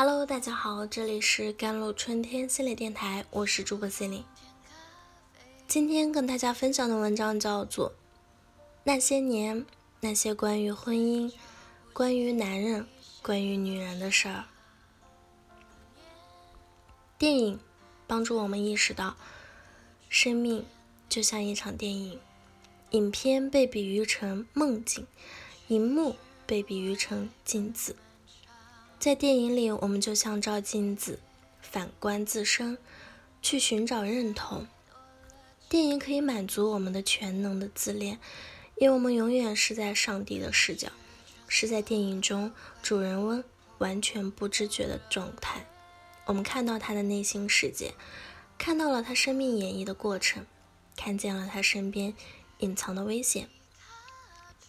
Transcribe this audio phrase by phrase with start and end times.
[0.00, 4.22] Hello，大家好，这里是甘露春天系列电台，我是主播 Celine。
[5.66, 7.90] 今天跟大家分享的文章叫做
[8.84, 9.66] 《那些年
[9.98, 11.32] 那些关于婚姻、
[11.92, 12.86] 关于男人、
[13.22, 14.44] 关于女人的事儿》。
[17.18, 17.58] 电影
[18.06, 19.16] 帮助我们意识到，
[20.08, 20.64] 生命
[21.08, 22.20] 就像一场电影，
[22.90, 25.04] 影片被比喻成梦境，
[25.66, 26.14] 荧幕
[26.46, 27.96] 被比喻成镜子。
[29.00, 31.20] 在电影里，我们就像照镜子，
[31.62, 32.76] 反观自身，
[33.40, 34.66] 去寻找认同。
[35.68, 38.18] 电影可以满足我们的全能的自恋，
[38.76, 40.88] 因为我们永远是在上帝的视角，
[41.46, 43.44] 是在电影中主人翁
[43.78, 45.64] 完全不知觉的状态。
[46.26, 47.94] 我们看到他的内心世界，
[48.58, 50.44] 看到了他生命演绎的过程，
[50.96, 52.12] 看见了他身边
[52.58, 53.48] 隐藏的危险。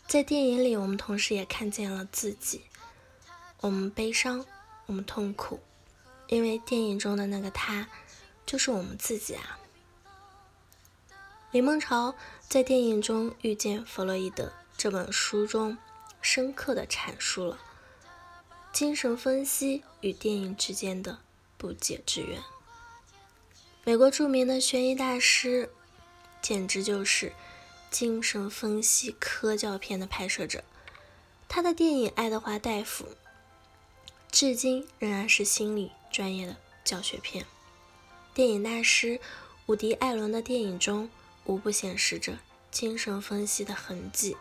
[0.06, 2.62] 在电影里，我们同时也看见了自己。
[3.62, 4.46] 我们悲伤，
[4.86, 5.60] 我们痛苦，
[6.28, 7.90] 因为电影中的那个他，
[8.46, 9.60] 就是我们自己啊。
[11.52, 12.16] 李梦潮
[12.48, 15.78] 在电影中遇见弗洛伊德这本书中，
[16.22, 17.60] 深刻的阐述了
[18.72, 21.20] 精神分析与电影之间的
[21.58, 22.42] 不解之缘。
[23.84, 25.70] 美国著名的悬疑大师，
[26.42, 27.34] 简直就是
[27.92, 30.64] 精神分析科教片的拍摄者。
[31.50, 33.06] 他的电影《爱德华大夫》。
[34.32, 37.46] 至今仍然是心理专业的教学片。
[38.34, 39.20] 电影大师
[39.66, 41.10] 伍迪·艾伦的电影中
[41.46, 42.38] 无不显示着
[42.72, 44.38] 精神分析的痕迹，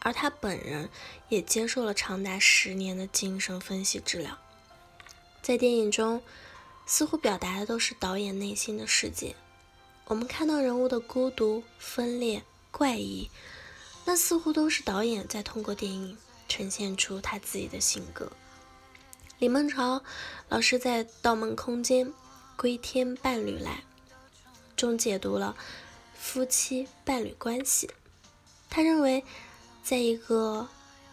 [0.00, 0.88] 而他本人
[1.28, 4.38] 也接受了长达十年的精神分析治疗。
[5.42, 6.22] 在电影中，
[6.86, 9.36] 似乎表达的都是导演内心的世界。
[10.06, 13.30] 我们看到人物的孤独、分裂、怪异，
[14.04, 16.18] 那似乎都是导演在通过电影
[16.48, 18.32] 呈现出他自己的性格。
[19.42, 20.04] 李梦潮
[20.48, 22.12] 老师在《盗梦空间：
[22.54, 23.72] 归天伴侣来》
[24.76, 25.56] 中解读了
[26.14, 27.90] 夫妻伴侣关系。
[28.70, 29.24] 他认为，
[29.82, 30.68] 在一个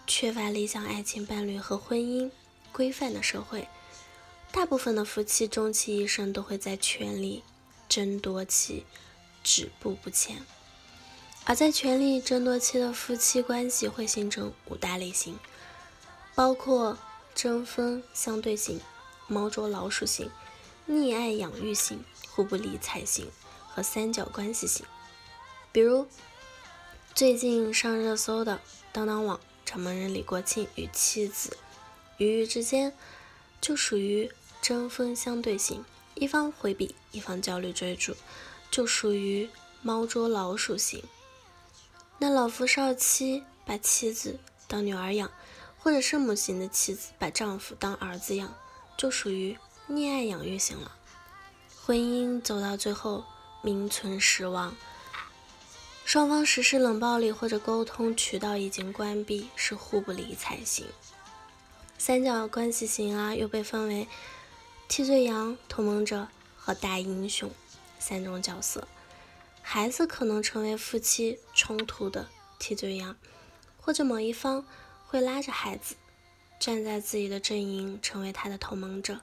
[0.06, 2.30] 缺乏理想爱情伴侣和婚姻
[2.72, 3.68] 规范的社会，
[4.52, 7.44] 大部分的夫妻终其一生都会在权力
[7.88, 8.86] 争夺期
[9.44, 10.46] 止步不前。
[11.46, 15.40] 而在权力争夺期的夫妻关系会形成五大类型，
[16.36, 16.96] 包括。
[17.34, 18.82] 针锋相对型、
[19.28, 20.30] 猫捉老鼠型、
[20.88, 23.32] 溺爱养育型、互不理睬型
[23.70, 24.86] 和三角关系型。
[25.72, 26.08] 比如
[27.14, 28.60] 最近上热搜的
[28.92, 31.58] 当当网掌门人李国庆与妻子
[32.18, 32.94] 鱼鱼之间，
[33.62, 34.32] 就属于
[34.62, 35.86] 针锋相对型，
[36.16, 38.16] 一方回避，一方焦虑追逐，
[38.70, 39.50] 就属于
[39.82, 41.04] 猫捉老鼠型。
[42.18, 45.32] 那老夫少妻把妻子当女儿养。
[45.82, 48.54] 或者圣母型的妻子把丈夫当儿子养，
[48.98, 49.58] 就属于
[49.90, 50.96] 溺爱养育型了。
[51.86, 53.24] 婚姻走到最后，
[53.64, 54.76] 名存实亡，
[56.04, 60.86] 双方实施冷暴力或者沟通渠道已经关闭，是互不理睬型。
[61.98, 64.08] 三角关系型啊，又被分为
[64.88, 67.50] 替罪羊、同盟者和大英雄
[67.98, 68.88] 三种角色。
[69.62, 73.16] 孩子可能成为夫妻冲突的替罪羊，
[73.80, 74.66] 或者某一方。
[75.10, 75.96] 会拉着孩子
[76.60, 79.22] 站在自己的阵营，成为他的同盟者，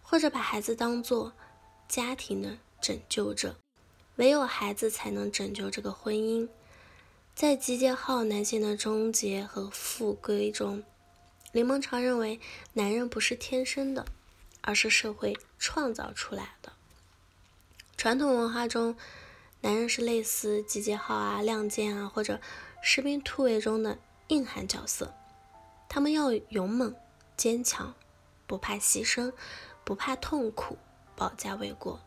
[0.00, 1.34] 或者把孩子当做
[1.86, 3.56] 家庭的拯救者。
[4.14, 6.48] 唯有孩子才能拯救这个婚姻。
[7.34, 10.82] 在集结号男性的终结和复归中，
[11.52, 12.40] 林梦潮认为，
[12.72, 14.06] 男人不是天生的，
[14.62, 16.72] 而是社会创造出来的。
[17.98, 18.96] 传统文化中，
[19.60, 22.40] 男人是类似集结号啊、亮剑啊或者
[22.82, 23.98] 士兵突围中的
[24.28, 25.12] 硬汉角色。
[25.96, 26.94] 他们要勇猛、
[27.38, 27.94] 坚强，
[28.46, 29.32] 不怕牺牲，
[29.82, 30.76] 不怕痛苦，
[31.16, 31.98] 保家卫国。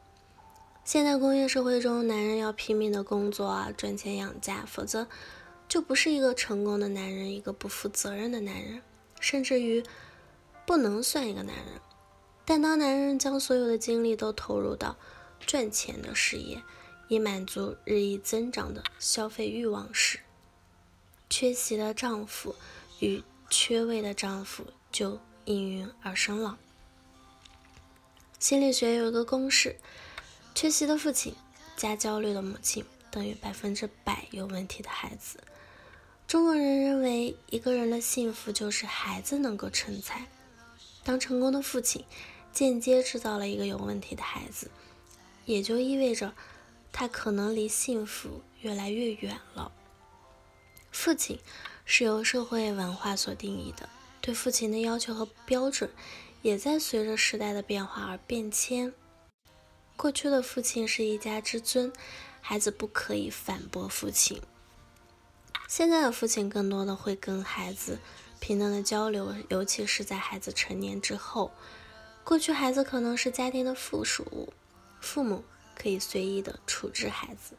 [0.84, 5.08] 现代工业社会中，男人要拼命的工作啊，赚钱养家，否则
[5.68, 8.84] 就不是一个成功的男人，一个不负责任的男人，
[9.20, 9.84] 甚至于
[10.68, 11.82] 不能算一个男人。
[12.46, 14.98] 但当男人将所有的精力都投入到
[15.40, 16.62] 赚钱的事业，
[17.08, 20.20] 以满足日益增长的消费欲望时，
[21.28, 22.54] 缺席的丈夫
[23.00, 26.60] 与缺位的丈夫就应运而生了。
[28.38, 29.78] 心理学有一个公式：
[30.54, 31.36] 缺席的父亲
[31.76, 35.44] 加焦虑的母亲等于百分之百有问题的孩子。
[36.28, 40.28] 中国人认为一个人的幸福就是孩子能够成才。
[41.04, 42.06] 当成功的父亲
[42.54, 44.70] 间接制造了一个有问题的孩子，
[45.46, 46.34] 也就意味着
[46.92, 49.72] 他可能离幸福越来越远了。
[50.92, 51.40] 父亲。
[51.92, 53.90] 是由社会文化所定义的，
[54.22, 55.90] 对父亲的要求和标准
[56.44, 58.94] 也在随着时代的变化而变迁。
[59.98, 61.92] 过去的父亲是一家之尊，
[62.42, 64.40] 孩子不可以反驳父亲。
[65.68, 67.98] 现在的父亲更多的会跟孩子
[68.40, 71.52] 平等的交流，尤其是在孩子成年之后。
[72.24, 74.54] 过去孩子可能是家庭的附属物，
[75.02, 75.44] 父母
[75.76, 77.56] 可以随意的处置孩子。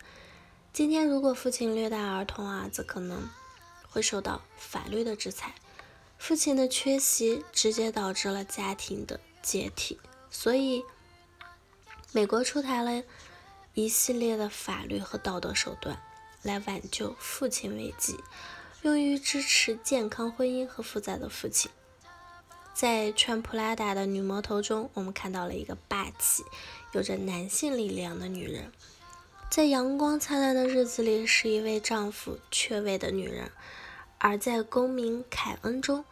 [0.73, 3.29] 今天如果父亲虐待儿童，儿子可能
[3.91, 5.55] 会受到法律的制裁。
[6.17, 9.99] 父亲的缺席直接导致了家庭的解体，
[10.31, 10.85] 所以
[12.13, 13.03] 美国出台了
[13.75, 16.01] 一系列的法律和道德手段
[16.43, 18.19] 来挽救父亲危机，
[18.83, 21.71] 用于支持健康婚姻和负责的父亲。
[22.75, 26.45] 在穿普拉达的女魔头中，我们看到了一个霸气、
[26.93, 28.73] 有着男性力量的女人，
[29.51, 33.51] 在阳光灿烂的日子里是一位丈夫缺位的女人。
[34.19, 36.05] 而在公民凯恩中，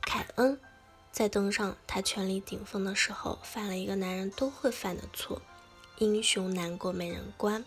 [0.00, 0.58] 凯恩
[1.12, 5.42] 在登上他权力顶峰的时候，犯了一个男人都会犯的错——
[6.00, 7.62] 英雄难过美人关。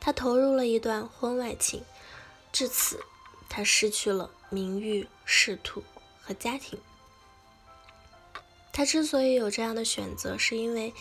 [0.00, 1.84] 他投入了一段婚外情，
[2.50, 3.04] 至此，
[3.50, 5.84] 他失去了名誉、仕途
[6.22, 6.78] 和家庭。
[8.72, 10.94] 他之所以有这样的选择，是因为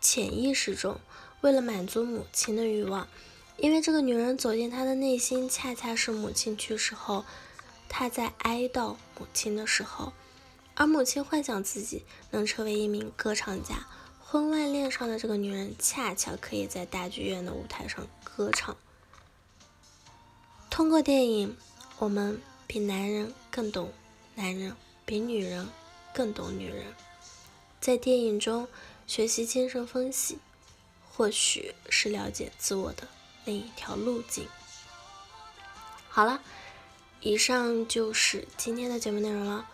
[0.00, 0.98] 潜意识中
[1.40, 3.08] 为了满足母亲的欲望。
[3.56, 7.24] 因为这个女人走进他的内心，恰恰是母亲去世后，
[7.90, 10.14] 他在哀悼母亲的时候，
[10.74, 13.86] 而母亲幻想自己能成为一名歌唱家。
[14.22, 18.76] 婚外恋上的这个女人，恰巧可以在大剧院的舞台上歌唱。
[20.70, 21.56] 通过电影，
[21.98, 23.92] 我们比男人更懂
[24.36, 25.68] 男人，比女人
[26.14, 26.86] 更懂女人。
[27.80, 28.68] 在电影中
[29.06, 30.38] 学习精神分析，
[31.12, 33.08] 或许是了解自我的。
[33.44, 34.46] 另一条路径。
[36.08, 36.40] 好了，
[37.20, 39.66] 以上就是今天的节目内容了。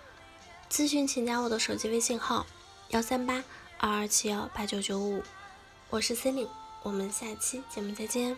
[0.71, 2.47] 咨询请加我的手机微信号：
[2.91, 3.43] 幺三八
[3.79, 5.23] 二二七幺八九九五，
[5.91, 6.51] 我是 c e l i n e
[6.83, 8.37] 我们下期节目再见。